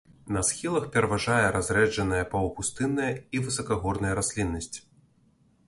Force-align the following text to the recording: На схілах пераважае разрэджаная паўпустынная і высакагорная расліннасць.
На 0.35 0.41
схілах 0.49 0.85
пераважае 0.95 1.43
разрэджаная 1.57 2.23
паўпустынная 2.33 3.13
і 3.39 3.45
высакагорная 3.49 4.13
расліннасць. 4.21 4.77